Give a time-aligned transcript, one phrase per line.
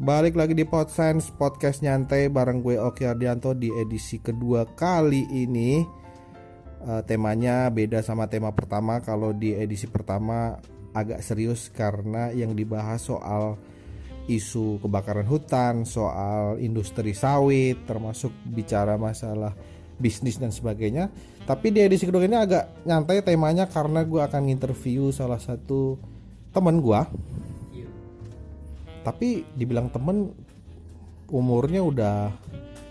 [0.00, 5.84] Balik lagi di Podsense Podcast Nyantai bareng gue Oki Ardianto di edisi kedua kali ini.
[6.80, 9.04] Uh, Temanya beda sama tema pertama.
[9.04, 10.56] Kalau di edisi pertama
[10.96, 13.60] agak serius karena yang dibahas soal
[14.24, 19.52] isu kebakaran hutan Soal industri sawit termasuk bicara masalah
[20.00, 21.12] bisnis dan sebagainya.
[21.44, 26.00] Tapi di edisi kedua ini agak nyantai temanya karena gue akan interview salah satu
[26.56, 27.00] teman gue
[29.00, 30.32] tapi dibilang temen
[31.30, 32.16] umurnya udah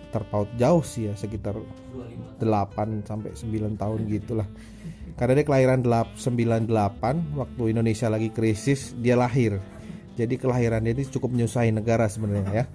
[0.10, 1.54] terpaut jauh sih ya sekitar
[2.42, 4.48] 8 sampai 9 tahun gitulah.
[5.20, 9.60] Karena dia kelahiran 98 waktu Indonesia lagi krisis dia lahir.
[10.16, 12.66] Jadi kelahiran dia itu cukup menyusahi negara sebenarnya ya.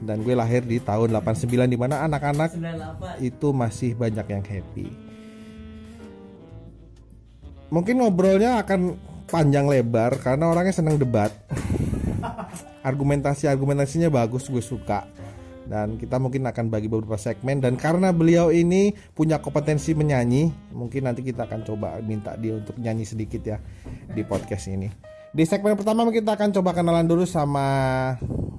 [0.00, 2.56] Dan gue lahir di tahun 89 di mana anak-anak
[3.22, 4.88] itu masih banyak yang happy.
[7.70, 8.98] Mungkin ngobrolnya akan
[9.28, 11.32] panjang lebar karena orangnya senang debat
[12.82, 15.06] argumentasi argumentasinya bagus gue suka.
[15.64, 17.58] Dan kita mungkin akan bagi beberapa segmen.
[17.60, 22.76] Dan karena beliau ini punya kompetensi menyanyi mungkin nanti kita akan coba minta dia untuk
[22.76, 23.58] nyanyi sedikit ya
[24.12, 24.92] di podcast ini.
[25.34, 27.66] Di segmen pertama kita akan coba kenalan dulu sama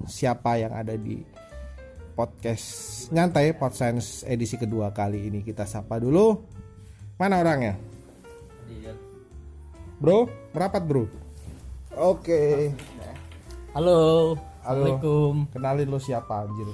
[0.04, 1.24] siapa yang ada di
[2.12, 5.40] podcast nyantai Podsense edisi kedua kali ini.
[5.46, 6.36] Kita sapa dulu.
[7.16, 7.78] Mana orangnya?
[9.96, 11.04] Bro merapat bro.
[11.96, 12.68] Oke.
[12.76, 12.95] okay.
[13.76, 14.32] Halo,
[14.64, 14.88] Halo.
[14.88, 15.34] Assalamualaikum.
[15.52, 16.64] kenalin lu siapa anjir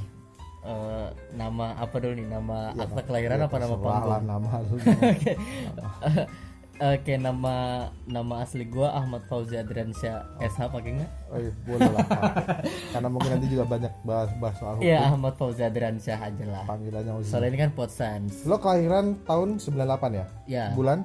[0.63, 2.31] Eh, nama apa dulu nih?
[2.31, 4.23] Nama akta Ya, kelahiran apa nama panggung?
[4.23, 4.79] nama lu
[5.11, 5.33] Oke.
[6.79, 7.55] Oke, nama
[8.07, 11.11] nama asli gua Ahmad Fauzi Adriansyah SH pakai nggak?
[11.29, 12.07] Oh iya, boleh lah.
[12.95, 16.63] Karena mungkin nanti juga banyak bahas-bahas soal hukum Iya, Ahmad Fauzi Adriansyah aja lah.
[16.65, 18.47] Panggilannya Uzi Soalnya ini kan Potsans.
[18.47, 19.75] Lo kelahiran tahun 98
[20.15, 20.27] ya?
[20.47, 21.03] Ya, Bulan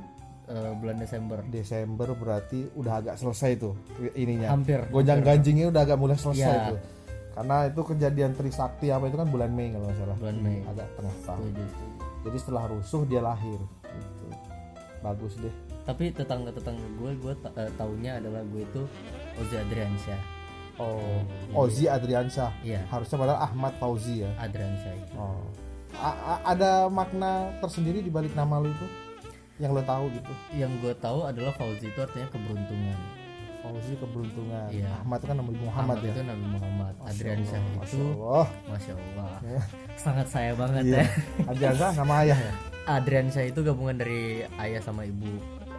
[0.48, 1.40] eh, bulan Desember.
[1.45, 3.76] Desember berarti udah agak selesai tuh
[4.14, 4.84] ininya Hampir.
[4.88, 6.72] Gonjang ganjingnya udah agak mulai selesai Ya.
[6.72, 6.80] tuh
[7.32, 10.58] Karena itu kejadian Trisakti apa itu kan bulan Mei kalau nggak salah Bulan Mei.
[10.66, 11.86] Agak tengah tahun setuju.
[12.23, 14.26] Jadi setelah rusuh dia lahir gitu.
[14.99, 18.82] Bagus deh Tapi tetangga-tetangga gue, gue ta- eh, taunya adalah gue itu
[19.33, 20.21] Fauzi Adriansyah.
[20.77, 21.21] Oh,
[21.55, 24.94] Ozi Adriansyah Iya, Harusnya padahal Ahmad Fauzi ya Adriansyah.
[25.16, 25.42] Oh.
[25.95, 28.88] A- a- ada makna tersendiri di balik nama lu itu
[29.58, 30.32] yang lo tahu gitu.
[30.54, 33.00] Yang gue tahu adalah Fauzi itu artinya keberuntungan.
[33.60, 34.68] Fauzi keberuntungan.
[34.70, 34.88] Iya.
[34.98, 36.10] Ahmad kan Nabi Muhammad, Ahmad ya.
[36.10, 36.94] itu Nabi Muhammad.
[37.04, 38.45] Adriansyah Allah, itu Masya Allah.
[38.66, 39.62] Masya Allah Ya.
[39.98, 40.95] Sangat saya banget Iya.
[40.95, 41.06] ya
[41.48, 42.54] Adriansyah nama ayah ya.
[42.88, 44.22] Adriansyah itu gabungan dari
[44.58, 45.28] ayah sama ibu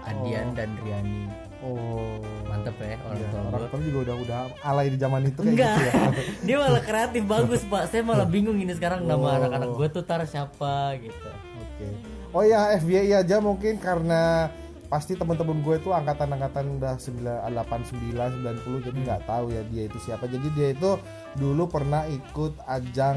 [0.01, 1.29] Adian dan Riani
[1.59, 2.23] Oh.
[2.47, 5.51] Mantep ya orang Iya, tua orang tua juga udah udah alay di zaman itu kayak
[5.51, 5.93] Enggak gitu ya.
[6.47, 9.09] Dia malah kreatif bagus pak Saya malah bingung ini sekarang Oh.
[9.09, 11.89] Nama anak-anak gue tuh tar siapa gitu Oke.
[12.33, 14.53] Oh ya FBI aja mungkin karena
[14.89, 20.25] pasti teman-teman gue itu angkatan-angkatan udah 89 90 jadi nggak tahu ya dia itu siapa.
[20.29, 20.97] Jadi dia itu
[21.37, 23.17] dulu pernah ikut ajang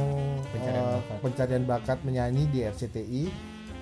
[0.51, 1.17] Pencarian eh, bakat.
[1.23, 3.23] pencarian bakat menyanyi di RCTI.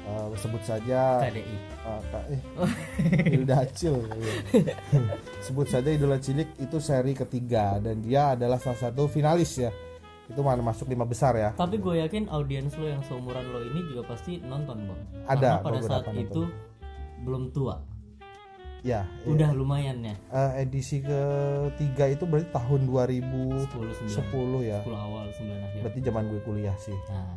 [0.09, 2.41] Eh, sebut saja KDI eh, Kak- eh,
[3.29, 4.73] Hilda Acil iya.
[5.45, 9.69] sebut saja Idola Cilik itu seri ketiga dan dia adalah salah satu finalis ya
[10.29, 11.49] itu mana masuk lima besar ya?
[11.51, 15.01] Tapi gue yakin audiens lo yang seumuran lo ini juga pasti nonton bang.
[15.25, 16.21] Ada Karena pada saat nonton.
[16.21, 16.41] itu
[17.19, 17.75] belum tua.
[18.79, 19.27] Ya iya.
[19.27, 20.15] Udah lumayan ya?
[20.31, 24.79] Eh, edisi ketiga itu berarti tahun 2010 10 9 ya.
[24.79, 25.79] 10 awal 9 akhir.
[25.83, 26.95] Berarti zaman gue kuliah sih.
[27.11, 27.35] Nah,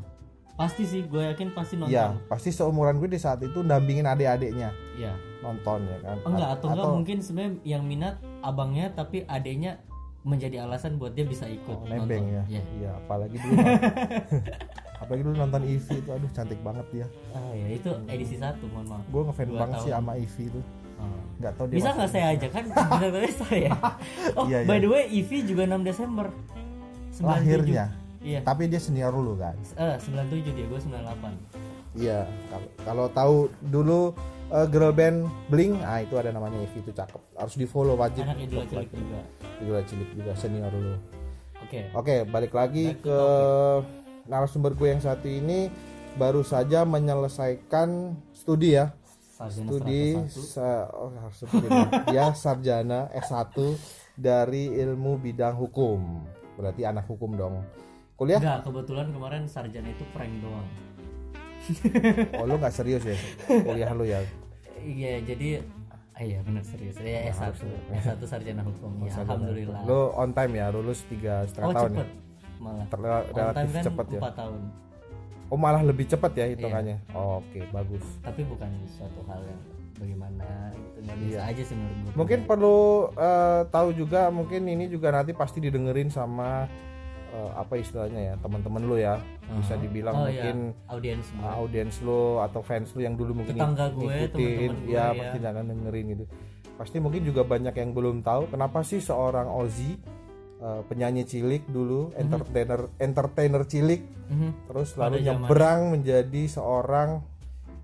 [0.54, 1.90] pasti sih gue yakin pasti nonton.
[1.90, 4.70] ya pasti seumuran gue di saat itu dampingin adik-adiknya.
[4.94, 5.16] Iya.
[5.42, 6.16] nonton ya kan?
[6.22, 8.14] Enggak A- atau enggak mungkin sebenarnya yang minat
[8.46, 9.82] abangnya tapi adeknya
[10.22, 12.62] menjadi alasan buat dia bisa ikut oh, nebeng ya Iya.
[12.72, 13.58] iya apalagi dulu
[15.02, 18.86] apalagi dulu nonton Ivy itu aduh cantik banget dia Ah ya itu edisi satu mohon
[18.88, 19.02] maaf.
[19.04, 19.98] gue ngefans banget sih tahun.
[19.98, 20.62] sama Ivy itu
[20.94, 21.18] Oh.
[21.36, 23.74] nggak tahu dia Bisa nggak saya aja kan benar-benar saya.
[24.38, 24.78] Oh Iya, by iya.
[24.78, 26.26] the way Ivy juga 6 Desember.
[27.10, 27.26] 97.
[27.26, 27.84] lahirnya
[28.22, 28.40] Iya.
[28.40, 31.71] tapi dia senior dulu kan Eh 97 dia gue 98.
[31.94, 32.24] Iya
[32.84, 34.12] kalau- tahu dulu
[34.48, 38.24] eh, girl band Blink ah itu ada namanya Ivy itu cakep harus di follow wajib
[38.24, 39.20] Anak idola cilik juga.
[39.58, 40.94] Idola cilik juga senior dulu
[41.62, 41.80] Oke.
[41.94, 43.18] Oke, balik lagi Back ke
[44.26, 45.70] narasumber gue yang satu ini
[46.14, 48.92] baru saja menyelesaikan studi ya.
[49.32, 51.86] Sarjana Studi sa- oh, harus ya.
[52.12, 53.56] dia sarjana S1
[54.14, 56.26] dari ilmu bidang hukum.
[56.54, 57.64] Berarti anak hukum dong.
[58.12, 58.38] Kuliah?
[58.38, 60.66] Enggak, kebetulan kemarin sarjana itu prank doang.
[62.38, 63.16] Oh, lu nggak serius ya?
[63.46, 64.20] Kuliah lu ya.
[64.78, 65.62] Iya, jadi
[66.12, 66.98] ah, iya benar serius.
[66.98, 67.54] Ya S1.
[67.94, 68.90] S1 sarjana hukum.
[69.02, 69.82] Ya, alhamdulillah.
[69.84, 72.18] Lu on time ya, lulus tiga setengah Oh, tahun cepet ya.
[72.58, 72.84] malah.
[72.84, 73.00] On
[73.32, 74.20] relatif time kan cepat ya.
[74.20, 74.60] 4 tahun.
[75.48, 76.52] Oh, malah lebih cepat ya Iya.
[76.56, 76.96] hitungannya.
[77.12, 78.04] Oh, Oke, bagus.
[78.20, 79.60] Tapi bukan suatu hal yang
[79.94, 80.98] bagaimana gitu.
[81.02, 82.08] Nggak bisa aja sih menurut gue.
[82.08, 82.16] Iya.
[82.16, 82.78] Mungkin perlu
[83.14, 86.66] eh, tahu juga mungkin ini juga nanti pasti didengerin sama
[87.32, 89.16] eh, apa istilahnya ya teman-teman lu ya
[89.50, 93.56] bisa dibilang oh mungkin iya audiens uh, audiens lu atau fans lu yang dulu mungkin
[93.56, 95.18] Tetangga gue, ngikutin gue, ya ya.
[95.18, 96.24] pasti akan dengerin gitu
[96.72, 99.96] pasti mungkin juga banyak yang belum tahu kenapa sih seorang Ozzy
[100.58, 102.20] uh, penyanyi cilik dulu Mhm.
[102.20, 104.68] entertainer entertainer cilik Mhm.
[104.68, 107.20] terus lalu nyebrang menjadi seorang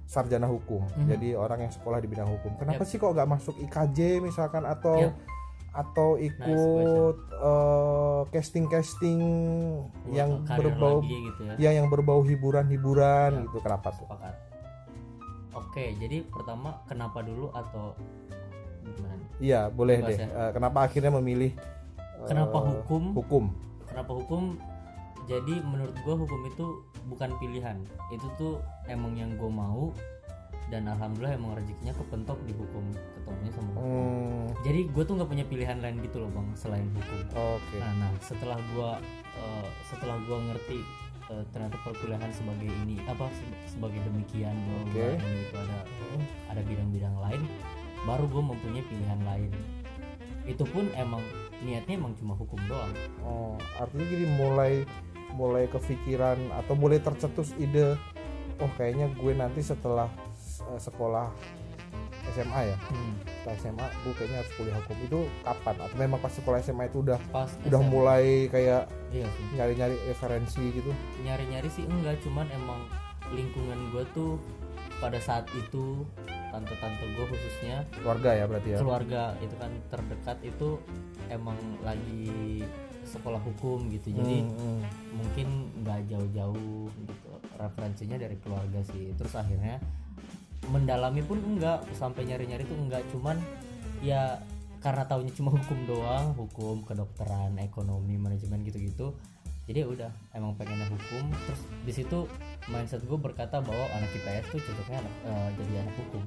[0.05, 1.09] sarjana hukum Mhm.
[1.09, 5.05] jadi orang yang sekolah di bidang hukum kenapa sih kok nggak masuk IKJ misalkan atau
[5.05, 5.15] Yap.
[5.79, 7.17] Atau ikut
[8.35, 9.21] casting casting
[10.11, 11.55] yang karir berbau lagi gitu ya.
[11.55, 13.43] ya yang berbau hiburan-hiburan Ya.
[13.47, 14.07] gitu kenapa tuh?
[14.11, 14.35] sepakat.
[15.55, 17.95] Oke jadi pertama kenapa dulu atau
[18.83, 20.19] gimana iya boleh Bebas deh.
[20.19, 20.29] ya.
[20.35, 21.53] Eh, kenapa akhirnya memilih
[22.27, 23.03] kenapa hukum?
[23.15, 23.45] hukum?
[23.87, 24.45] Kenapa hukum?
[25.29, 26.65] Jadi menurut gue hukum itu
[27.07, 27.77] bukan pilihan.
[28.09, 28.55] Itu tuh
[28.89, 29.93] emang yang gue mau
[30.69, 33.85] dan alhamdulillah emang rezekinya kepentok di hukum ketemunya sama hukum.
[33.89, 37.21] Hmm, jadi gue tuh nggak punya pilihan lain gitu loh bang selain hukum.
[37.57, 37.77] Oke.
[37.81, 38.91] Nah, nah setelah gue
[39.89, 40.79] setelah gue ngerti
[41.33, 44.53] eh, ternyata perkuliahan sebagai ini apa se- sebagai demikian
[44.93, 45.79] bahwa ini itu ada
[46.53, 47.43] ada bidang-bidang lain
[48.05, 49.51] baru gue mempunyai pilihan lain.
[50.45, 51.25] Itu pun emang
[51.65, 52.93] niatnya emang cuma hukum doang.
[53.25, 54.73] Oh artinya jadi mulai
[55.33, 57.97] mulai kepikiran atau mulai tercetus ide
[58.59, 60.09] oh kayaknya gue nanti setelah
[60.65, 61.29] eh, sekolah
[62.29, 62.77] SMA ya.
[62.93, 64.97] Hmm, setelah SMA gue kayaknya harus kuliah hukum.
[65.01, 65.75] Itu kapan?
[65.81, 67.89] Atau memang pas sekolah SMA itu udah pas udah SMA.
[67.89, 69.45] mulai kayak iya sih.
[69.57, 70.93] nyari-nyari referensi gitu?
[71.25, 72.81] Nyari-nyari sih enggak cuman emang
[73.33, 74.37] lingkungan gue tuh
[74.99, 76.05] pada saat itu
[76.49, 78.79] tante-tante gue khususnya keluarga ya berarti ya?
[78.81, 80.69] keluarga itu kan terdekat itu
[81.29, 82.65] emang lagi
[83.05, 84.13] sekolah hukum gitu.
[84.13, 84.81] Jadi Hmm, hmm.
[85.17, 85.49] mungkin
[85.81, 89.17] nggak jauh-jauh gitu referensinya dari keluarga sih.
[89.17, 89.81] Terus akhirnya
[90.69, 93.03] mendalami pun enggak sampai nyari-nyari tuh enggak.
[93.13, 93.37] Cuman
[94.05, 94.39] ya
[94.79, 99.11] karena taunya cuma hukum doang hukum kedokteran ekonomi manajemen gitu-gitu.
[99.69, 101.29] Jadi udah emang pengennya hukum.
[101.45, 102.19] Terus di situ
[102.73, 106.23] mindset gue berkata bahwa anak IPS tuh cocoknya anak, eh, jadi anak hukum.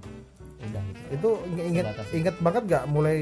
[0.61, 1.01] Udah gitu.
[1.09, 2.15] Itu inget inget, Sebatas itu.
[2.21, 3.17] inget banget gak mulai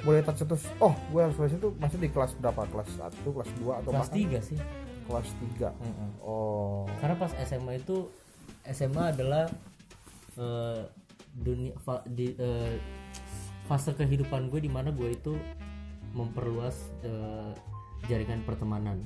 [0.00, 2.66] mulai tercetus oh gue harus itu masih di kelas berapa?
[2.66, 4.58] Kelas 1 kelas 2 atau kelas bahkan 3 sih.
[5.06, 6.10] Kelas 3 Mm-mm.
[6.26, 6.90] oh.
[6.98, 8.10] Karena pas SMA itu
[8.66, 9.46] SMA adalah
[10.40, 10.82] eh,
[11.32, 12.80] dunia fa- di eh,
[13.64, 15.36] fase kehidupan gue di mana gue itu
[16.10, 17.52] memperluas eh,
[18.06, 19.04] jaringan pertemanan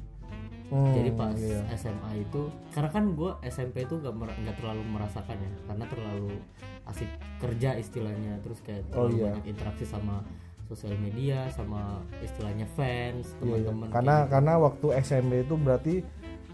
[0.65, 1.61] Hmm, jadi pas iya.
[1.77, 6.41] SMA itu karena kan gue SMP itu gak, mer- nggak terlalu merasakan ya karena terlalu
[6.87, 9.25] asik kerja istilahnya terus kayak Oh, terlalu iya.
[9.29, 10.25] banyak interaksi sama
[10.65, 13.69] sosial media sama istilahnya fans Iya, iya.
[13.69, 14.33] teman-teman karena kayak gitu.
[14.33, 15.95] karena waktu SMP itu berarti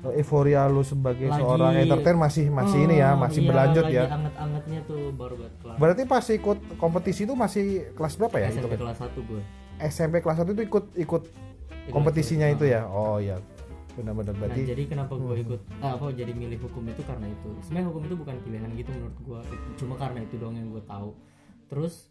[0.03, 3.97] euforia lu sebagai Lagi- seorang entertain masih masih ini ya Oh, masih iya, berlanjut lagi
[3.97, 4.05] ya.
[4.09, 5.77] anget-angetnya tuh baru kelas.
[5.77, 9.43] Berarti pas ikut kompetisi itu masih kelas berapa ya SMP itu kelas 1 gue
[9.79, 11.23] SMP kelas 1 itu ikut ikut
[11.89, 12.85] kompetisinya ikut, itu ya?
[12.87, 13.37] Oh iya.
[13.91, 17.51] Benar-benar Nah, berarti jadi kenapa gue ikut ah, apa jadi milih hukum itu karena itu.
[17.61, 19.41] Sebenarnya hukum itu bukan pilihan gitu menurut gue
[19.77, 21.13] cuma karena itu doang yang gue tahu.
[21.67, 22.09] Terus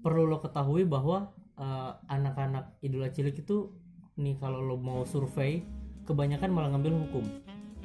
[0.00, 1.28] perlu lo ketahui bahwa
[1.58, 3.68] eh, anak-anak idola cilik itu
[4.16, 5.60] nih kalau lo mau survei
[6.06, 7.24] kebanyakan malah ngambil hukum.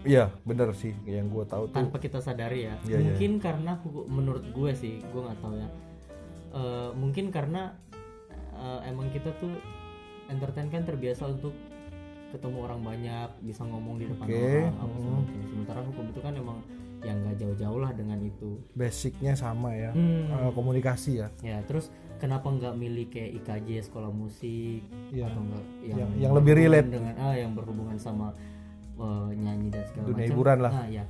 [0.01, 0.93] Iya bener sih.
[1.05, 1.77] Yang gue tahu tuh.
[1.77, 2.75] Tanpa kita sadari ya.
[2.85, 2.97] Iya.
[3.01, 5.69] mungkin karena hukum- menurut gue sih gue nggak tahu ya.
[6.51, 7.73] Eh, mungkin karena
[8.57, 9.53] eh, emang kita tuh
[10.29, 11.53] entertain kan terbiasa untuk
[12.31, 15.47] ketemu orang banyak bisa ngomong di depan Oke, orang apa hmm.
[15.51, 16.57] sementara hukum itu kan emang
[17.03, 18.61] yang nggak jauh-jauh lah dengan itu.
[18.73, 19.91] Basicnya sama ya.
[19.91, 20.29] Hmm.
[20.29, 21.27] Eh, komunikasi ya.
[21.43, 25.25] Ya terus kenapa nggak milih kayak IKJ sekolah musik Iya.
[25.27, 26.87] atau enggak yang, Yang- yang lebih relate.
[26.87, 28.29] dengan ah yang berhubungan sama
[28.93, 30.71] eh, nyanyi dan segala macam hiburan lah.
[30.71, 31.03] nah ya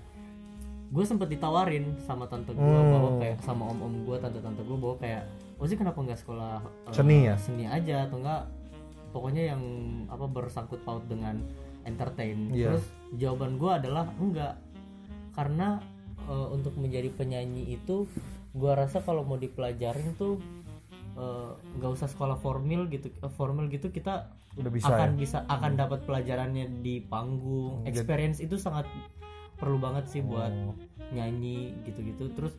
[0.87, 2.87] gue sempet ditawarin sama tante gue Hmm.
[2.89, 5.23] bahwa kayak sama om om gue tante tante gue bahwa kayak
[5.55, 7.35] oh sih kenapa nggak sekolah eh, Seni ya?
[7.35, 8.47] seni aja atau enggak
[9.11, 9.61] pokoknya yang
[10.07, 11.35] apa bersangkut paut dengan
[11.81, 12.71] entertain Iya.
[12.71, 14.55] terus jawaban gue adalah enggak
[15.31, 15.83] karena
[16.23, 18.07] eh, untuk menjadi penyanyi itu
[18.51, 20.39] gua rasa kalau mau dipelajarin tuh
[21.13, 25.17] eh, nggak usah sekolah formal gitu eh, formal gitu kita udah bisa akan ya?
[25.17, 27.79] bisa akan dapat pelajarannya di panggung.
[27.79, 28.87] Hmm, jadi- experience itu sangat
[29.55, 30.75] perlu banget sih buat Oh.
[31.11, 32.31] nyanyi gitu-gitu.
[32.31, 32.53] Terus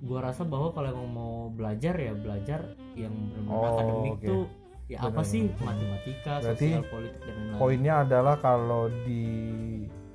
[0.00, 2.60] gua rasa bahwa kalau emang mau belajar ya belajar
[2.92, 4.26] yang benar-benar Oh, akademik oke.
[4.26, 4.42] tuh
[4.84, 5.42] ya apa Benar, sih?
[5.46, 5.64] benar.
[5.64, 7.56] matematika Berarti sosial politik dan lain-lain.
[7.56, 9.22] poinnya adalah kalau di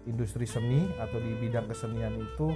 [0.04, 2.52] industri seni atau di bidang kesenian itu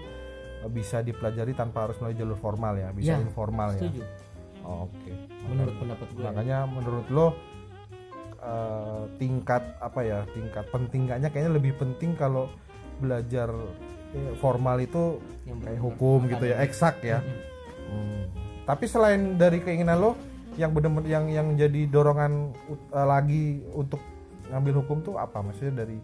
[0.60, 3.80] eh, bisa dipelajari tanpa harus melalui jalur formal ya bisa Ya, informal ya.
[3.80, 4.04] setuju.
[4.04, 4.31] Oh,
[4.66, 5.12] oke.
[5.50, 7.28] Menurut pendapat gue makanya menurut lo
[8.42, 12.50] eh, tingkat apa ya tingkat penting kayaknya lebih penting kalau
[13.02, 13.50] belajar
[14.14, 17.20] eh, formal itu yang kayak hukum gitu ya eksak ya.
[17.20, 17.40] Mm-mm.
[17.92, 18.24] Hmm.
[18.66, 20.12] Tapi selain dari keinginan lo
[20.60, 24.00] yang benar yang yang jadi dorongan eh, lagi untuk
[24.52, 25.42] ngambil hukum tuh apa?
[25.42, 25.98] Maksudnya dari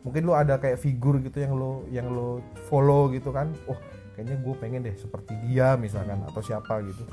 [0.00, 3.52] mungkin lu ada kayak figur gitu yang lo yang lo follow gitu kan?
[3.70, 3.76] Oh
[4.20, 7.08] kayaknya gue pengen deh seperti dia misalkan atau siapa gitu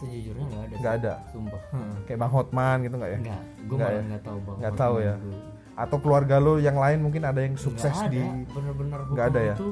[0.00, 1.12] sejujurnya nggak ada nggak ada?
[1.28, 1.60] sumpah.
[2.04, 3.18] Kayak bang Hotman gitu nggak ya?
[3.20, 4.02] Nggak gue Nggak malah ya?
[4.08, 5.14] nggak tahu bang Nggak tahu ya?
[5.16, 5.38] Dulu.
[5.76, 9.40] atau keluarga lo yang lain mungkin ada yang sukses Nggak ada, di bener-bener Nggak ada
[9.42, 9.54] ya?
[9.54, 9.68] itu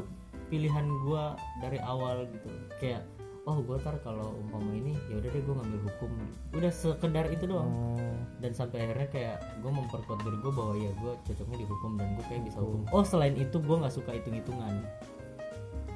[0.46, 1.24] pilihan gua
[1.58, 2.48] dari awal gitu.
[2.78, 3.04] Kayak
[3.44, 6.10] oh gue ntar kalau umpama ini ya udah deh gue ngambil hukum.
[6.52, 7.68] Udah sekedar itu doang.
[7.96, 11.90] Hmm, dan sampai akhirnya kayak gue memperkuat diri gue bahwa ya gue cocoknya di hukum
[11.96, 12.80] dan gue kayak bisa hukum.
[12.88, 14.84] Oh selain itu gue nggak suka hitung hitungan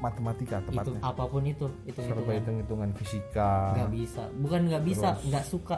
[0.03, 0.99] matematika itu tepatnya.
[1.01, 3.71] apa pun itu hitung serba hitung hitungan fisika.
[3.79, 4.23] Nggak bisa.
[4.35, 5.77] Bukan nggak bisa Terus- nggak suka.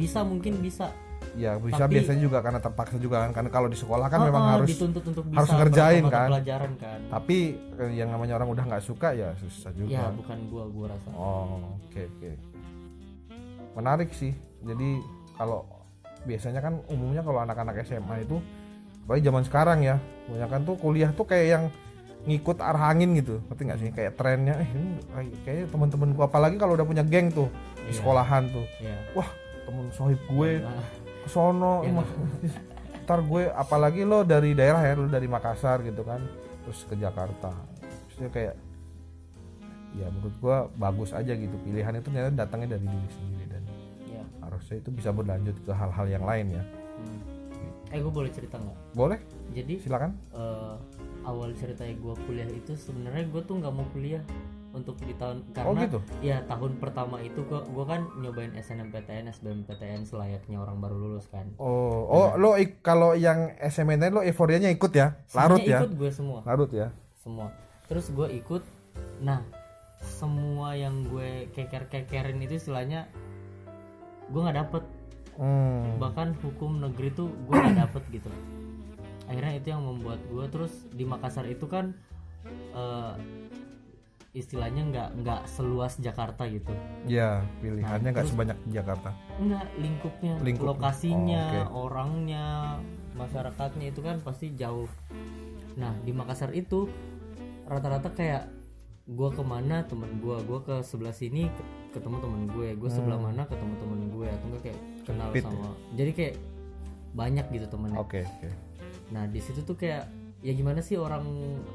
[0.00, 0.88] Bisa mungkin bisa.
[1.36, 4.26] Ya bisa Tapi- biasanya juga karena terpaksa juga kan karena kalau di sekolah kan Oh,
[4.32, 6.28] memang oh, harus dituntut untuk bisa harus ngerjain kan.
[6.32, 6.98] pelajaran kan.
[7.12, 7.38] Tapi
[7.76, 9.92] eh, yang namanya orang udah nggak suka ya susah juga.
[9.92, 11.08] Ya bukan gua gua rasa.
[11.12, 12.30] Oh, oke oke.
[13.76, 14.32] Menarik sih.
[14.64, 14.98] Jadi
[15.36, 15.68] kalau
[16.24, 18.40] biasanya kan umumnya kalau anak-anak SMA itu
[19.04, 19.96] apalagi zaman sekarang ya,
[20.48, 21.64] kan tuh kuliah tuh kayak yang
[22.24, 23.40] ngikut arah angin gitu.
[23.48, 23.88] Ngerti nggak sih?
[23.92, 24.92] Kayak trennya eh ini
[25.44, 27.48] kayak teman-teman gua apalagi kalau udah punya geng tuh
[27.80, 27.96] di Iya.
[27.96, 28.66] sekolahan tuh.
[28.78, 29.28] ya Wah,
[29.66, 30.84] temen sohib gue Nah,
[31.24, 31.88] kesono Iya.
[31.90, 32.06] emang
[33.02, 36.22] ntar gue apalagi lo dari daerah ya lo dari Makassar gitu kan
[36.62, 37.50] terus ke Jakarta
[38.06, 38.54] maksudnya kayak
[39.98, 43.62] ya menurut gue bagus aja gitu pilihan itu ternyata datangnya dari diri sendiri dan
[44.06, 47.90] ya harusnya itu bisa berlanjut ke hal-hal yang lain ya hmm.
[47.90, 49.18] eh gue boleh cerita nggak boleh
[49.50, 50.74] jadi silakan eh,
[51.30, 54.22] awal ceritanya gue kuliah itu sebenarnya gue tuh nggak mau kuliah
[54.70, 55.98] untuk di tahun oh karena gitu?
[56.22, 61.50] ya tahun pertama itu gua gua kan nyobain SNMPTN SBMPTN selayaknya orang baru lulus kan.
[61.58, 65.18] Oh oh lo kalau yang SMN lo euforianya ikut ya?
[65.34, 65.82] Larut ya?
[65.82, 66.46] ikut gue semua.
[66.46, 66.94] Larut ya?
[67.18, 67.50] Semua.
[67.90, 68.62] Terus gue ikut
[69.20, 69.42] nah
[70.00, 73.10] semua yang gue keker kekerin itu istilahnya
[74.30, 74.84] gue nggak dapet.
[75.40, 75.96] Hmm.
[75.96, 78.28] bahkan hukum negeri tuh gue nggak dapet gitu
[79.30, 81.94] akhirnya itu yang membuat gue terus di Makassar itu kan
[82.72, 83.14] eh,
[84.30, 86.70] istilahnya nggak nggak seluas Jakarta gitu.
[87.04, 89.10] Ya pilihannya nggak terus- sebanyak Jakarta.
[89.36, 90.68] Nggak lingkupnya, Lingkupnya.
[90.68, 92.44] lokasinya Oh, orangnya
[93.12, 94.86] masyarakatnya itu kan pasti jauh.
[95.74, 96.86] Nah di Makassar itu
[97.64, 98.46] rata-rata kayak
[99.08, 103.18] gua ke mana temen gua gua ke sebelah sini ke- ketemu temen gue gue sebelah
[103.18, 103.26] Hmm.
[103.28, 106.34] mana ketemu temen gue atau enggak kayak kenal Sempit sama jadi kayak
[107.12, 107.98] banyak gitu temennya.
[107.98, 108.48] Oke oke
[109.10, 110.06] Nah di situ tuh kayak
[110.40, 111.20] ya gimana sih orang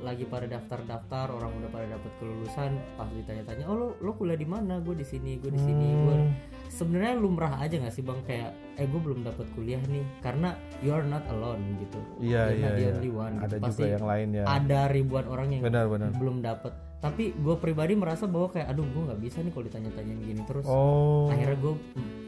[0.02, 4.48] lagi pada daftar-daftar orang udah pada dapat kelulusan pas ditanya-tanya oh lo lo kuliah di
[4.50, 4.82] mana?
[4.82, 5.88] Gue di sini gue di sini.
[5.94, 6.34] Gue Hmm.
[6.68, 8.20] sebenarnya lumrah aja nggak sih bang?
[8.26, 12.00] Kayak eh gue belum dapat kuliah nih karena you are not alone gitu.
[12.20, 12.94] Iya You're iya not the iya.
[12.98, 13.36] only one.
[13.38, 13.54] Ada gitu.
[13.54, 14.44] juga pasti yang lain ya.
[14.50, 16.10] ada ribuan orang yang benar benar.
[16.18, 16.74] belum dapat
[17.06, 20.66] tapi gue pribadi merasa bahwa kayak aduh gue nggak bisa nih kalau ditanya-tanyain gini terus.
[20.66, 21.30] Oh.
[21.30, 21.74] Akhirnya gue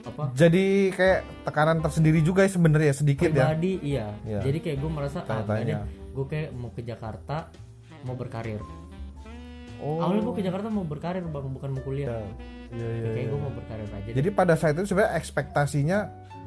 [0.05, 0.23] apa?
[0.37, 1.19] Jadi kayak
[1.49, 3.49] tekanan tersendiri juga ya sebenarnya sedikit ya?
[3.49, 4.13] Pribadi iya.
[4.21, 4.45] Iya.
[4.45, 5.77] jadi kayak gue merasa ah nggak Tanya-tanya.
[5.81, 7.49] deh gue kayak mau ke Jakarta
[8.05, 8.61] mau berkarir.
[9.81, 9.97] Oh.
[9.97, 12.13] Awalnya gue ke Jakarta mau berkarir bang bukan mau kuliah.
[12.13, 12.21] Ya.
[12.67, 13.31] Iya, iya, kayak iya.
[13.31, 15.99] gue mau berkarir aja jadi pada saat itu sebenarnya ekspektasinya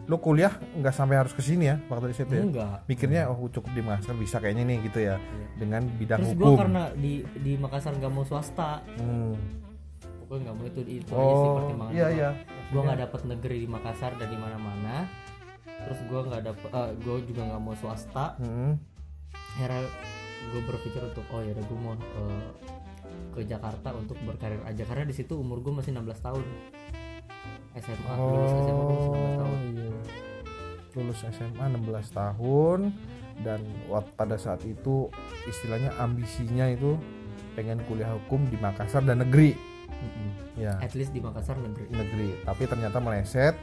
[0.04, 2.42] lu kuliah nggak sampai harus ke sini ya waktu di situ ya?
[2.42, 2.76] Enggak.
[2.85, 5.47] Mikirnya oh cukup di Makassar bisa kayaknya nih gitu ya Iya.
[5.57, 6.57] dengan bidang terus hukum.
[6.57, 8.80] karena di di Makassar nggak mau swasta.
[8.97, 9.35] Hmm.
[10.21, 12.14] pokoknya nggak mau itu itu aja sih oh pertimbangan iya gua.
[12.14, 12.30] iya.
[12.71, 14.97] Gue nggak dapet negeri di Makassar dan di mana-mana.
[15.80, 18.26] Terus gue nggak dapet gue juga nggak mau swasta.
[18.37, 18.78] Hmm.
[19.30, 19.83] akhirnya
[20.50, 22.47] gue berpikir untuk oh ya gue mau eh,
[23.30, 24.83] ke Jakarta untuk berkarir aja.
[24.85, 26.45] Karena di situ umur gue masih 16 tahun.
[27.73, 29.59] SMA lulus SMA gue masih 16 tahun.
[29.69, 29.89] Iya.
[30.94, 32.90] Lulus SMA 16 tahun
[33.40, 35.09] dan waktu pada saat itu
[35.47, 36.99] istilahnya ambisinya itu
[37.54, 39.56] pengen kuliah hukum di Makassar dan negeri
[39.90, 40.28] Mm-mm.
[40.56, 43.56] ya at least di Makassar negeri negeri tapi ternyata meleset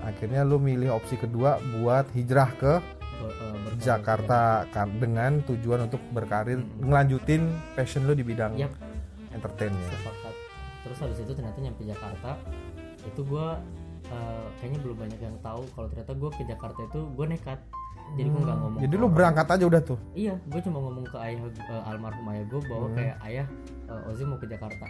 [0.00, 2.72] akhirnya lu milih opsi kedua buat hijrah ke
[3.16, 3.80] Ber- eh, berkarir.
[3.80, 6.84] Jakarta kan dengan tujuan untuk berkarir Mm-mm.
[6.84, 7.42] ngelanjutin
[7.72, 8.72] passion lu di bidang Yap.
[9.32, 10.34] entertain ya sepakat
[10.84, 12.30] terus habis itu ternyata nyampe Jakarta
[13.02, 13.20] itu
[14.06, 14.22] gue
[14.62, 17.58] kayaknya belum banyak yang tahu kalau ternyata gue ke Jakarta itu gue nekat.
[18.14, 19.98] Jadi gue nggak ngomong jadi lu berangkat aja udah tuh?
[20.14, 22.96] Iya gue cuma ngomong ke ayah eh, almarhum ayah gue bahwa Hmm.
[22.96, 23.46] kayak ayah
[23.90, 24.86] eh, Ozi mau ke Jakarta.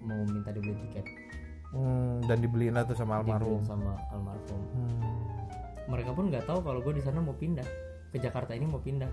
[0.00, 1.04] Mau minta dibeli tiket.
[1.74, 3.60] Hmm, dan dibeliin lah tuh sama almarhum.
[3.60, 4.60] Dibeliin sama almarhum.
[4.72, 5.14] Hmm.
[5.86, 7.66] mereka pun nggak tahu kalau gue di sana mau pindah.
[8.10, 9.10] Ke Jakarta ini mau pindah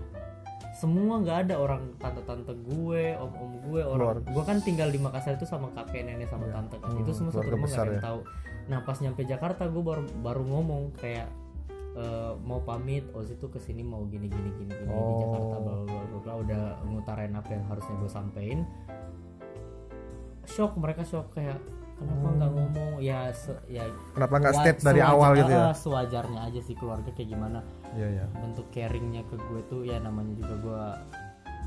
[0.74, 4.28] semua nggak ada orang tante-tante gue om-om gue orang Keluarga.
[4.28, 6.54] gue kan tinggal di Makassar itu sama kakek nenek sama Iya.
[6.56, 8.02] tante kan Hmm, itu semua satu rumah nggak ada yang ya.
[8.02, 8.20] tahu
[8.64, 11.28] nah pas nyampe Jakarta gue baru baru ngomong kayak
[11.94, 15.20] eh, mau pamit Ozi tuh ke sini mau gini gini gini gini di Oh.
[15.22, 18.58] Jakarta bla bla bla bla udah ngutarain apa yang harusnya gue sampein
[20.44, 21.56] shock mereka shock kayak
[21.94, 25.62] kenapa nggak ngomong ya se- ya Kenapa nggak step dari awal gitu ya?
[25.62, 27.62] ah, sewajarnya aja sih keluarga kayak gimana
[27.94, 28.26] Iya ya.
[28.34, 30.82] bentuk caringnya ke gue tuh ya namanya juga gue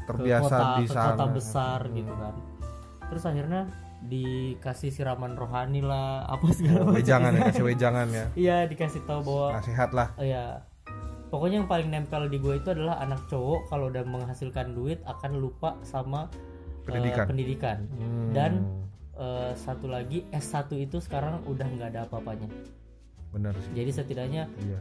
[0.06, 1.08] Terbiasa ke kota, di ke sana.
[1.10, 2.36] kota besar gitu kan
[3.04, 3.62] terus akhirnya
[4.00, 8.26] dikasih siraman rohani lah apa segala macam Wejangan ya, kasih wejangan ya.
[8.36, 10.08] iya dikasih tahu bahwa Nasihat lah.
[10.14, 10.62] Oh ya
[11.28, 15.32] pokoknya yang paling nempel di gue itu adalah anak cowok kalau udah menghasilkan duit akan
[15.38, 17.26] lupa sama eh, Pendidikan.
[17.26, 18.32] pendidikan Hmm.
[18.32, 18.52] dan
[19.14, 22.48] eh, satu lagi S1 itu sekarang udah nggak ada apa-apanya
[23.30, 23.72] benar sih.
[23.74, 24.80] jadi setidaknya Iya.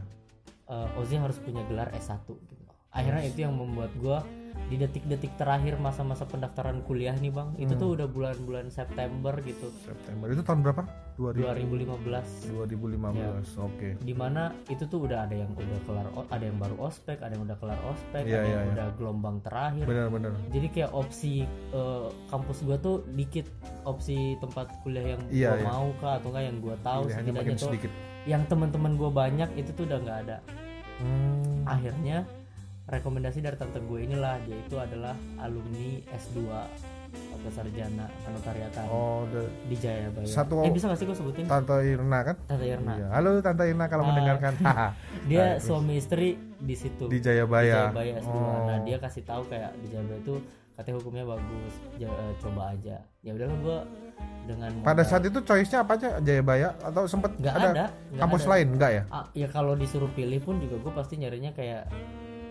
[0.69, 2.63] Eh, Ozi harus punya gelar S1 gitu.
[2.91, 4.17] akhirnya itu yang membuat gue
[4.65, 7.79] di detik-detik terakhir masa-masa pendaftaran kuliah nih bang itu Hmm.
[7.79, 10.83] tuh udah bulan-bulan September gitu September itu tahun berapa?
[11.15, 11.39] 2000.
[11.65, 13.57] 2015 2015.
[13.57, 13.97] Oke.
[13.97, 17.43] di mana itu tuh udah ada yang udah kelar ada yang baru ospek ada yang
[17.43, 18.73] udah kelar ospek Iya, ada iya, yang iya.
[18.75, 20.31] udah gelombang terakhir Benar-benar.
[20.47, 21.33] jadi kayak opsi
[21.71, 23.47] eh, kampus gua tuh dikit
[23.83, 25.65] opsi tempat kuliah yang Iya, gua iya.
[25.65, 27.91] mau kah atau enggak yang gua tahu setidaknya tuh sedikit.
[28.25, 30.37] yang teman-teman gua banyak itu tuh udah nggak ada
[30.97, 31.61] Hmm.
[31.63, 32.25] akhirnya
[32.87, 36.39] rekomendasi dari tante gue inilah dia itu adalah alumni S2
[37.07, 41.75] atau sarjana anotariatan Oh, the- di Jayabaya Satu- eh bisa gak sih gue sebutin Tante
[41.81, 42.35] Irna kan?
[42.41, 43.07] tante Irna Iya.
[43.11, 44.07] Halo Tante Irna kalau Ah.
[44.09, 44.53] mendengarkan.
[45.29, 47.91] Dia Nah, suami istri di situ di Jayabaya.
[47.91, 48.27] Jayabaya S2.
[48.29, 48.65] Oh.
[48.65, 50.35] Nah, dia kasih tahu kayak di Jayabaya itu
[50.73, 51.73] katanya hukumnya bagus.
[51.97, 52.97] Ja- eh, coba aja.
[53.19, 53.77] Ya udahlah gua
[54.45, 56.09] dengan Pada modal- saat itu choice-nya apa aja?
[56.19, 58.51] Jayabaya atau sempet nggak ada, ada, kampus ada.
[58.53, 59.03] lain enggak ya?
[59.09, 61.87] Ah, ya kalau disuruh pilih pun juga gue pasti nyarinya kayak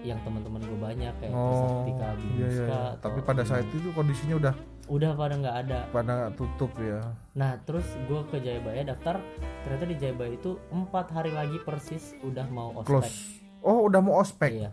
[0.07, 2.65] yang teman-teman gue banyak kayak Oh, Trisaktika, iya, iya.
[2.65, 4.55] Atau- Tapi pada saat itu kondisinya udah
[4.87, 5.81] udah pada nggak ada.
[5.91, 7.03] pada tutup ya.
[7.33, 9.19] Nah terus gue ke Jayabaya daftar,
[9.61, 12.87] ternyata di Jayabaya itu empat hari lagi persis udah mau ospek.
[12.87, 13.43] Close.
[13.61, 14.51] Oh, udah mau ospek.
[14.57, 14.71] Iya.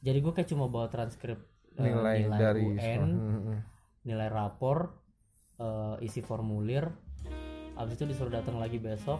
[0.00, 1.40] Jadi gue kayak cuma bawa transkrip
[1.72, 3.58] eh, Nilai, dari UN, Hmm, hmm.
[4.04, 4.92] nilai rapor,
[5.56, 6.84] eh, isi formulir.
[7.74, 9.18] Abis itu disuruh datang lagi besok.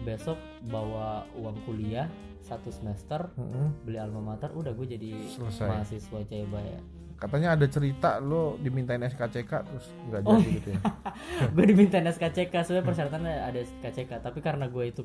[0.00, 2.06] Besok bawa uang kuliah
[2.40, 5.66] satu semester, Hmm, beli alma mater, udah gue jadi Selesai.
[5.66, 6.80] mahasiswa Jayabaya.
[7.14, 10.80] Katanya ada cerita lo dimintain SKCK terus nggak Oh, jadi gitu ya.
[11.52, 15.04] gue diminta SKCK, sebenarnya persyaratannya ada SKCK, tapi karena gue itu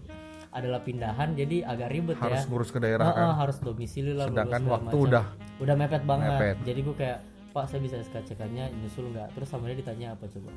[0.50, 2.48] adalah pindahan, jadi agak ribet Harus ya.
[2.48, 3.28] ngurus ke daerah Ah, kan.
[3.38, 4.26] harus domisili lah.
[4.26, 5.06] Sedangkan waktu macam.
[5.06, 5.26] udah
[5.60, 6.32] udah mepet banget.
[6.32, 6.56] Mepet.
[6.64, 7.20] Jadi gue kayak
[7.52, 9.32] Pak saya bisa SKCK-nya nyusul nggak?
[9.32, 10.52] Terus sama dia ditanya apa coba?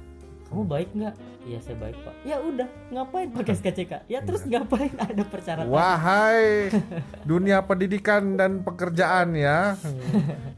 [0.48, 1.14] Kamu baik nggak?
[1.44, 2.14] Iya saya baik pak.
[2.24, 3.92] Ya udah ngapain pakai SKCK?
[4.06, 5.68] Ya terus ngapain ada persyaratan?
[5.68, 6.72] Wahai
[7.30, 9.76] dunia pendidikan dan pekerjaan ya.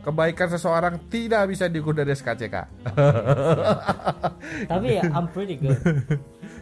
[0.00, 2.54] Kebaikan seseorang tidak bisa diukur dari SKCK.
[4.66, 5.74] Tapi ya I'm pretty good.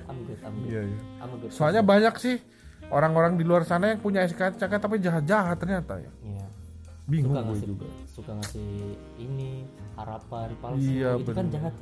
[0.09, 0.39] I'm good.
[0.41, 0.69] I'm good.
[0.69, 0.99] Iya, iya.
[1.21, 1.51] I'm a good.
[1.53, 2.37] Soalnya banyak sih
[2.89, 6.11] orang-orang di luar sana yang punya SKCK tapi jahat-jahat ternyata ya.
[6.25, 6.47] Iya.
[7.05, 7.87] Bingung Suka gue ngasih juga.
[8.07, 8.69] suka ngasih
[9.19, 9.51] ini
[9.95, 10.81] harapan palsu.
[10.83, 11.55] Iya, itu kan bener.
[11.55, 11.75] jahat.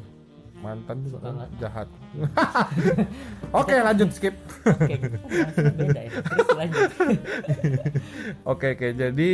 [0.56, 1.88] Mantan juga kan jahat.
[3.60, 4.34] Oke, lanjut skip.
[4.64, 6.10] Oke, bahasnya beda ya.
[8.46, 8.86] Oke, oke.
[8.92, 9.30] Jadi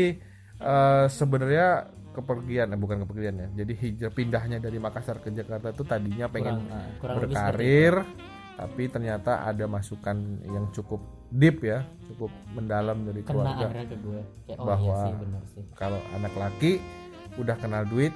[0.59, 1.69] eh, sebenarnya
[2.13, 3.49] kepergian eh, bukan kepergian ya.
[3.55, 7.95] Jadi hijrah pindahnya dari Makassar ke Jakarta itu tadinya pengen Kurang, ah, kurang berkarir
[8.53, 11.01] tapi ternyata ada masukan yang cukup
[11.33, 15.43] deep ya cukup mendalam dari kena keluarga ke gue kayak oh Bahwa- iya sih benar
[15.49, 16.73] sih kalau anak laki
[17.41, 18.13] udah kenal duit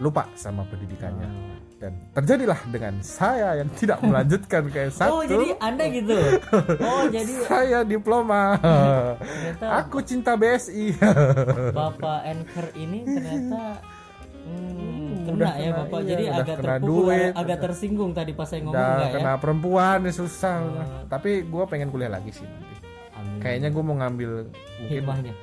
[0.00, 1.60] lupa sama pendidikannya Hmm.
[1.78, 6.18] Dan terjadilah dengan saya yang tidak melanjutkan ke S1 oh jadi anda gitu?
[6.82, 8.58] Oh jadi saya diploma.
[9.22, 10.98] Ternyata aku cinta BSI
[11.78, 13.78] bapak anchor ini ternyata
[14.42, 15.98] hmm, kena ya bapak.
[16.02, 19.14] iya, jadi agak kena terpukul duit, agak tersinggung tadi pas saya ngomong udah ya?
[19.14, 20.56] kena perempuan ya susah.
[20.58, 21.06] Hmm.
[21.06, 22.74] tapi gue pengen kuliah lagi sih nanti.
[23.14, 23.38] Amin.
[23.38, 24.50] kayaknya gue mau ngambil
[24.82, 25.34] mungkin hikmahnya.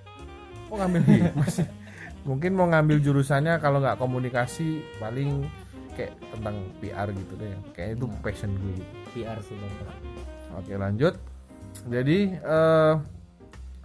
[0.67, 1.67] Mau ngambil hikmah sih.
[2.25, 5.45] Mungkin mau ngambil jurusannya kalau nggak komunikasi paling
[5.95, 8.19] kayak tentang PR gitu deh kayaknya itu Nah.
[8.19, 8.73] passion gue.
[8.73, 8.85] Gitu.
[9.15, 9.73] PR sih bang.
[10.53, 11.13] Oke lanjut.
[11.85, 12.93] Jadi eh,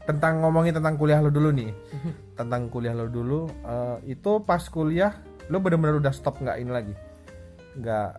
[0.02, 1.70] tentang ngomongin tentang kuliah lo dulu nih.
[2.38, 5.12] Tentang kuliah lo dulu eh, itu pas kuliah
[5.46, 6.94] lo bener-bener udah stop nggak ini lagi?
[7.72, 8.10] Nggak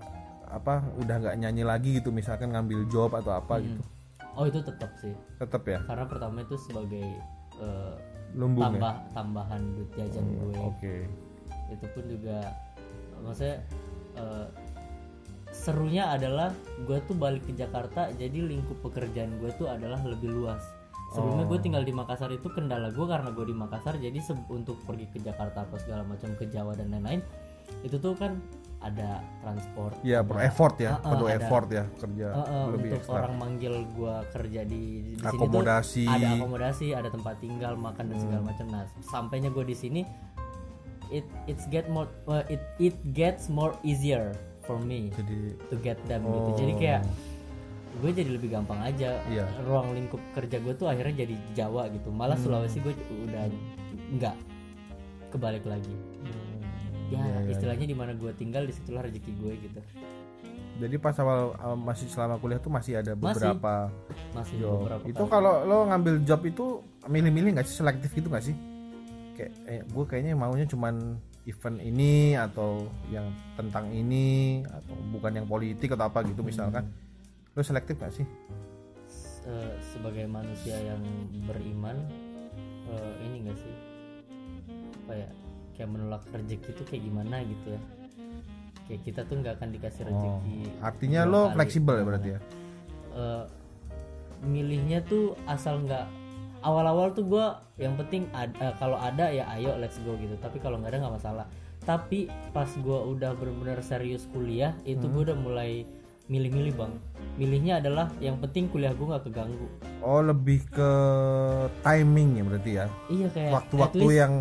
[0.51, 3.65] apa udah nggak nyanyi lagi gitu misalkan ngambil job atau apa Hmm.
[3.65, 3.81] gitu?
[4.31, 5.11] Oh itu tetap sih.
[5.37, 5.79] Tetap ya?
[5.83, 7.03] Karena pertama itu sebagai
[7.57, 7.93] eh,
[8.31, 8.71] lumbung ya?
[8.71, 10.55] tambah tambahan duit jajan Hmm, gue.
[10.61, 10.95] oke.
[11.69, 12.37] Itu pun juga
[13.21, 13.57] maksudnya
[14.13, 14.47] eh,
[15.51, 20.63] serunya adalah gue tuh balik ke Jakarta jadi lingkup pekerjaan gue tuh adalah lebih luas.
[21.11, 21.61] Sebelumnya gue Oh.
[21.61, 24.15] tinggal di Makassar itu kendala gue karena gue di Makassar jadi
[24.47, 27.19] untuk pergi ke Jakarta apa segala macam ke Jawa dan lain-lain
[27.81, 28.39] itu tuh kan
[28.79, 29.93] ada transport.
[30.01, 33.19] Ya perlu effort ya ah, perlu ada- effort ya kerja Eh, eh, lebih untuk ekstra.
[33.19, 36.05] orang manggil gue kerja di di sini tuh akomodasi.
[36.07, 38.23] ada akomodasi ada tempat tinggal makan dan Hmm.
[38.23, 38.65] segala macam.
[38.69, 40.01] Nah sampainya gue di sini
[41.11, 45.99] it it's get more uh, it it gets more easier for me jadi to get
[46.05, 46.31] them Oh.
[46.33, 47.01] gitu jadi kayak
[47.93, 49.45] gue jadi lebih gampang aja Iya.
[49.61, 52.47] ruang lingkup kerja gue tuh akhirnya jadi Jawa gitu malah Hmm.
[52.47, 53.51] Sulawesi gue udah
[54.13, 54.35] nggak
[55.29, 56.39] kebalik lagi ya
[57.11, 57.51] Iya, iya.
[57.51, 59.79] istilahnya di mana gue tinggal di situlah rezeki gue gitu
[60.79, 63.21] jadi pas awal masih selama kuliah tuh masih ada Masih.
[63.43, 63.73] beberapa
[64.31, 66.65] masih job beberapa itu kalau lo ngambil job itu
[67.05, 68.55] milih-milih nggak sih selektif gitu nggak sih
[69.41, 73.25] kayak eh, gue kayaknya maunya cuman event ini atau yang
[73.57, 76.85] tentang ini atau bukan yang politik atau apa gitu misalkan.
[77.51, 78.25] Lo selektif nggak sih?
[79.41, 81.01] Eh, sebagai manusia yang
[81.49, 81.97] beriman
[82.85, 83.73] eh, ini enggak sih?
[85.01, 85.29] Apa ya
[85.73, 87.81] kayak menolak rezeki itu kayak gimana gitu ya?
[88.85, 91.53] Kayak kita tuh nggak akan dikasih rezeki Oh, artinya lo kali.
[91.57, 92.39] fleksibel ya berarti ya?
[93.11, 93.43] Eh,
[94.41, 96.05] milihnya tuh asal nggak
[96.61, 97.45] awal-awal tuh gua
[97.75, 100.33] yang penting ad- eh, kalau ada ya ayo let's go gitu.
[100.35, 101.45] Tapi kalau nggak ada nggak masalah.
[101.79, 105.11] Tapi pas gua udah benar-benar serius kuliah itu Hmm.
[105.11, 105.71] gua udah mulai
[106.27, 106.93] milih-milih bang.
[107.35, 109.67] Milihnya adalah yang penting kuliah gua nggak keganggu.
[109.99, 110.91] Oh lebih ke
[111.81, 112.85] timing ya berarti ya?
[113.07, 114.33] Iya kayak waktu-waktu least yang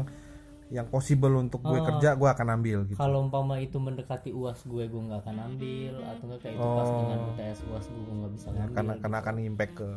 [0.70, 1.82] yang possible untuk gue Oh.
[1.84, 2.94] kerja gue akan ambil gitu.
[2.94, 5.98] Kalau umpama itu mendekati uas gue gue nggak akan ambil.
[6.06, 6.98] Atau nggak kayak itu pas Oh.
[7.02, 9.88] dengan UTS uas gue gue nggak bisa Ya, ngambil karena karena akan impact ke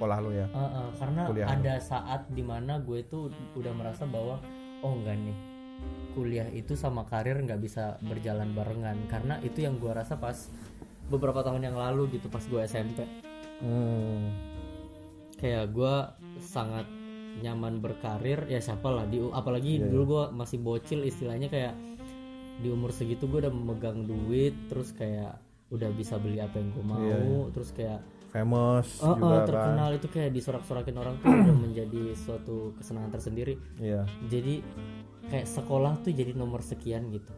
[0.00, 0.48] sekolah lo ya?
[0.48, 4.40] Uh, uh, karena Kuliah ada saat di mana gue tuh udah merasa bahwa
[4.80, 5.36] oh enggak nih.
[6.16, 8.96] Kuliah itu sama karir nggak bisa berjalan barengan.
[9.06, 10.48] Karena itu yang gue rasa pas
[11.06, 13.02] beberapa tahun yang lalu gitu pas gue SMP
[13.60, 14.32] Hmm.
[15.36, 15.94] kayak gue
[16.40, 16.88] sangat
[17.44, 21.76] nyaman berkarir ya siapa lah di apalagi Iya, dulu gue masih bocil istilahnya kayak
[22.56, 25.36] di umur segitu gue udah memegang duit terus kayak
[25.68, 29.46] udah bisa beli apa yang gue mau Iya, terus kayak famous Oh, juga oh, kan
[29.50, 33.54] terkenal itu kayak disorak-sorakin orang tuh udah menjadi suatu kesenangan tersendiri.
[33.82, 34.62] iya Jadi
[35.28, 37.34] kayak sekolah tuh jadi nomor sekian gitu.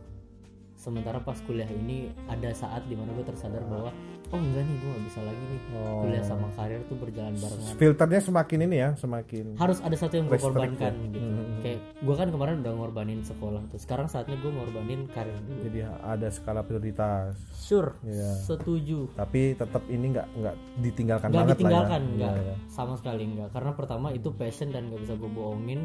[0.76, 3.94] Sementara pas kuliah ini ada saat di mana gue tersadar bahwa
[4.32, 6.00] oh enggak nih gue nggak bisa lagi nih Oh.
[6.00, 7.74] kuliah sama karir tuh berjalan barengan.
[7.76, 11.04] filternya semakin ini ya semakin Harus ada satu yang gue korbankan ya.
[11.06, 11.18] gitu.
[11.18, 11.60] Hmm.
[11.60, 13.78] Kayak gue kan kemarin udah ngorbanin sekolah tuh.
[13.78, 15.60] Sekarang saatnya gue ngorbanin karir dulu.
[15.64, 18.32] jadi ada skala prioritas Sure, Iya.
[18.42, 19.08] setuju.
[19.14, 22.16] tapi tetap ini nggak nggak ditinggalkan nggak banget ditinggalkan lah ya.
[22.18, 22.54] Iya, iya.
[22.66, 25.80] sama sekali nggak karena pertama itu passion dan nggak bisa gue bohongin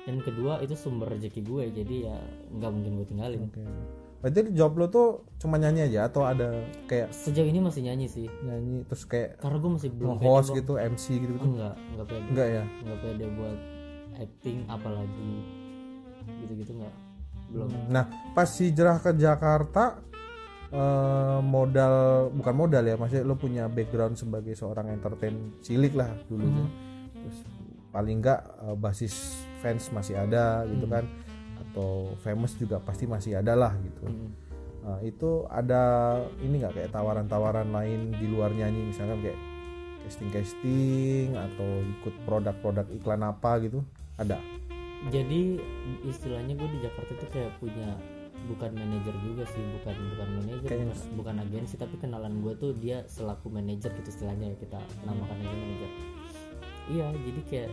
[0.00, 2.16] dan kedua itu sumber rezeki gue jadi ya
[2.50, 3.62] nggak mungkin gue tinggalin Oke.
[4.20, 5.08] Berarti job lo tuh
[5.40, 6.52] cuma nyanyi aja atau ada
[6.84, 8.28] kayak sejauh ini masih nyanyi sih.
[8.44, 12.26] Nyanyi terus kayak karena gue masih belum host gitu MC gitu gitu enggak enggak pede.
[12.28, 12.64] Enggak ya?
[12.84, 13.58] Enggak pede buat
[14.20, 15.32] acting apalagi
[16.44, 16.94] gitu gitu nggak
[17.50, 18.06] belum nah
[18.36, 19.98] pas hijrah ke Jakarta
[20.70, 26.66] eh, modal bukan modal ya maksudnya lo punya background sebagai seorang entertain cilik lah dulunya.
[27.16, 27.38] Terus
[27.90, 31.04] paling enggak eh, basis fans masih ada gitu kan
[31.70, 34.04] atau famous juga pasti masih ada lah gitu.
[34.10, 34.30] Mm.
[34.80, 35.82] Nah, itu ada
[36.40, 39.38] ini nggak kayak tawaran-tawaran lain di luar nyanyi misalkan kayak
[40.08, 41.68] casting-casting atau
[42.00, 43.84] ikut produk-produk iklan apa gitu
[44.16, 44.40] ada?
[45.08, 45.60] Jadi
[46.04, 47.96] istilahnya gue di Jakarta tuh kayak punya
[48.48, 50.88] bukan manajer juga sih bukan bukan manajer bukan,
[51.20, 55.56] bukan agensi tapi kenalan gue tuh dia selaku manajer gitu istilahnya ya kita namakan aja
[55.56, 55.90] manajer.
[56.88, 57.70] Iya jadi kayak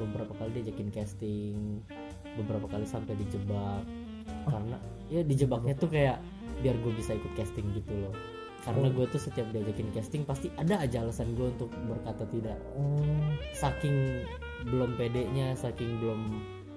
[0.00, 1.80] beberapa kali diajakin casting
[2.38, 3.84] beberapa kali sampai dijebak.
[4.48, 4.76] Karena
[5.12, 6.18] ya dijebaknya tuh kayak
[6.62, 8.14] biar gue bisa ikut casting gitu loh.
[8.62, 12.58] Karena gue tuh setiap diajakin casting pasti ada aja alasan gue untuk berkata tidak.
[12.78, 13.02] Oh.
[13.50, 14.22] Saking
[14.70, 16.20] belum pedenya saking belum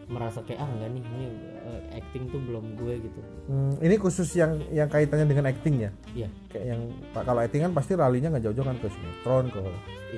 [0.06, 1.26] merasa kayak ah enggak nih ini
[1.66, 3.22] eh, acting tuh belum gue gitu.
[3.50, 5.92] Hmm, ini khusus yang yang kaitannya dengan acting ya?
[6.14, 6.30] Iya.
[6.50, 6.82] Kayak yang
[7.14, 9.62] kalau acting kan pasti ralinya nggak jauh-jauh kan ke sinetron ke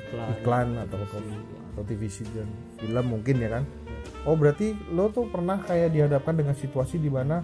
[0.03, 1.19] iklan iklan atau ke
[1.75, 2.01] atau TV
[2.35, 3.63] dan film mungkin ya kan
[4.23, 7.41] oh berarti lo tuh pernah kayak dihadapkan dengan situasi di mana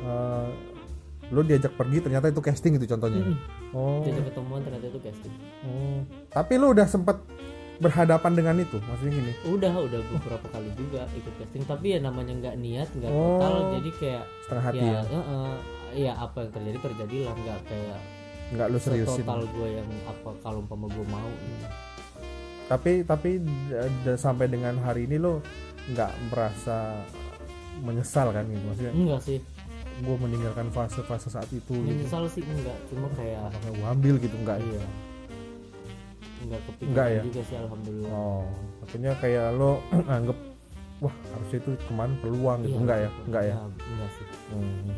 [0.00, 0.48] eh,
[1.26, 3.36] lo diajak pergi ternyata itu casting itu contohnya Mm-mm.
[3.72, 5.98] oh diajak ketemuan ternyata itu casting Oh,
[6.30, 7.18] tapi lu udah sempet
[7.76, 9.32] berhadapan dengan itu, maksudnya gini.
[9.44, 13.36] udah udah beberapa kali juga ikut casting tapi ya namanya nggak niat nggak Oh.
[13.36, 15.54] total jadi kayak Setengah hati ya ya, eh, eh,
[16.00, 17.98] ya apa yang terjadi terjadilah nggak kayak
[18.46, 19.20] nggak lu seriusin.
[19.20, 21.66] total gue yang apa kalau umpama gue mau gitu.
[22.66, 23.30] Tapi tapi
[24.16, 25.42] sampai dengan hari ini lo
[25.86, 26.98] nggak merasa
[27.78, 29.38] menyesal kan gitu, maksudnya enggak sih
[29.96, 31.72] gue meninggalkan fase-fase saat itu gitu.
[31.78, 34.58] menyesal sih enggak cuma kayak Apakah gue ambil gitu nggak?
[34.60, 34.82] iya
[36.38, 37.20] enggak kepikiran Enggak ya?
[37.22, 38.44] juga sih alhamdulillah Oh,
[38.80, 39.70] akhirnya kayak lo
[40.16, 40.38] anggap
[40.96, 43.10] wah harusnya itu kemarin peluang gitu, Iya, enggak ya?
[43.24, 43.54] Enggak ya?
[43.62, 44.92] enggak sih Hmm.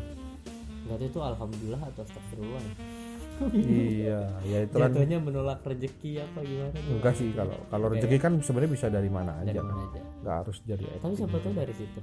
[0.83, 2.73] enggak itu alhamdulillah atau astagfirullah ya.
[3.55, 8.33] Iya, ya itu kan jatuhnya menolak rezeki apa gimana enggak sih kalau kalau rezeki kan
[8.43, 11.13] sebenarnya bisa dari mana dari aja, mana aja nggak harus dari tapi acting.
[11.15, 11.99] siapa tahu dari situ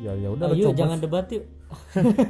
[0.00, 1.44] ya ya udah Ayo coba jangan debat yuk.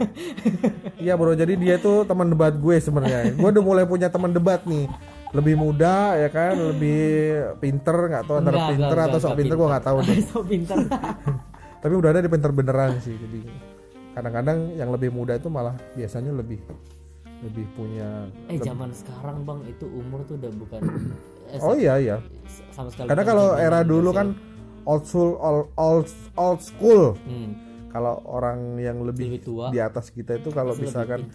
[1.03, 3.33] Iya bro, jadi dia tuh teman debat gue sebenarnya.
[3.35, 4.87] gue udah mulai punya teman debat nih.
[5.33, 7.03] Lebih muda ya kan, lebih
[7.59, 10.19] pinter nggak tahu antara pinter enggak, atau enggak, sok pinter gue nggak tahu deh.
[10.23, 10.77] so pinter.
[11.83, 13.17] Tapi udah ada di pinter beneran sih.
[13.17, 13.41] Jadi
[14.13, 16.61] kadang-kadang yang lebih muda itu malah biasanya lebih
[17.43, 18.31] lebih punya.
[18.47, 20.81] eh zaman sekarang bang itu umur tuh udah bukan
[21.49, 22.17] eh, Oh iya iya.
[22.71, 23.07] sama sekali.
[23.07, 24.35] Karena kalau era dulu kan
[24.85, 27.19] old school old old, old school.
[27.21, 27.51] hmm,
[27.89, 31.29] Kalau orang yang lebih, lebih tua di atas kita itu kalau misalkan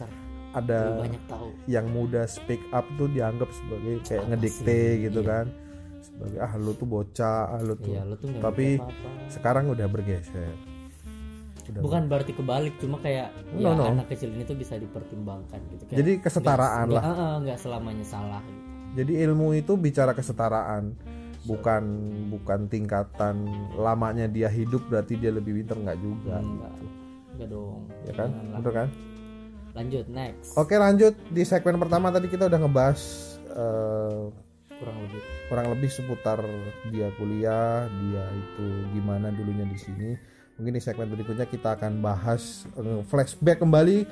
[0.52, 1.48] ada lebih banyak tahu.
[1.68, 5.04] yang muda speak up tuh dianggap sebagai kayak Apa ngedikte sih?
[5.04, 5.30] gitu Iya.
[5.30, 5.46] kan
[6.00, 9.10] sebagai ah lu tuh bocah ah lu tuh Iya, lu tuh Tapi ngerti apa-apa.
[9.30, 10.54] sekarang udah bergeser
[11.70, 13.84] udah bukan berarti kebalik cuma kayak No, ya no.
[13.90, 15.84] anak kecil ini tuh bisa dipertimbangkan gitu.
[15.86, 17.04] Kayak jadi kesetaraan nggak- lah.
[17.06, 18.62] nggak- nggak selamanya salah gitu.
[18.96, 20.96] jadi ilmu itu bicara kesetaraan
[21.44, 21.84] bukan
[22.30, 23.36] bukan tingkatan
[23.74, 26.74] lamanya dia hidup berarti dia lebih pintar nggak juga enggak
[27.32, 27.82] enggak dong.
[28.04, 28.30] Ya kan?
[28.54, 28.88] Betul kan?
[29.72, 30.50] Lanjut next.
[30.54, 31.14] Oke lanjut.
[31.30, 33.02] Di segmen pertama tadi kita udah ngebahas
[33.48, 34.22] eh,
[34.74, 35.22] kurang lebih.
[35.48, 36.40] kurang lebih seputar
[36.90, 40.10] dia kuliah, dia itu gimana dulunya di sini.
[40.58, 44.10] Mungkin di segmen berikutnya kita akan bahas eh, flashback kembali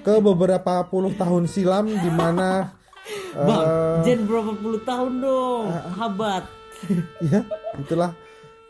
[0.00, 2.70] ke beberapa puluh tahun silam di mana
[3.48, 5.64] bang eh, Jen berapa puluh tahun dong?
[5.98, 6.44] Habat
[7.26, 7.42] ya
[7.76, 8.14] itulah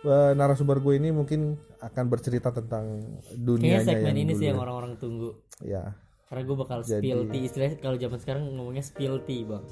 [0.02, 4.58] eh, narasumber gue ini mungkin akan bercerita tentang kayaknya dunianya segmen yang ini sih yang
[4.58, 5.36] orang-orang tunggu.
[5.60, 5.92] Ya.
[6.26, 7.42] Karena gue bakal Jadi- spill tea.
[7.44, 9.64] Istilahnya kalau zaman sekarang ngomongnya spill tea bang.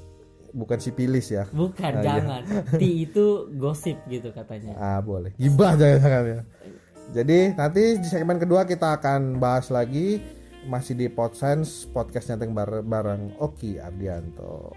[0.49, 1.45] Bukan sipilis ya.
[1.49, 2.05] bukan Ah, iya.
[2.09, 2.43] jangan.
[2.77, 4.73] Tea itu gosip gitu katanya.
[4.77, 5.37] Ah boleh.
[5.37, 6.41] Gibah jangan-jangan ya.
[7.09, 10.21] Jadi nanti di segmen kedua kita akan bahas lagi
[10.68, 12.53] masih di Podsense podcast nyanteng
[12.85, 14.77] bareng Oki Ardianto.